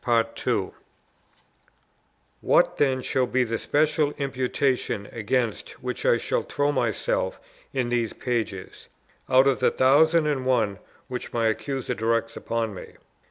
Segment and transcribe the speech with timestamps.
[2.41, 7.39] What then shall be the special imputation, against which I shall throw myself
[7.71, 8.87] in these pages,
[9.29, 12.93] out of the thousand and one which my Accuser directs upon me?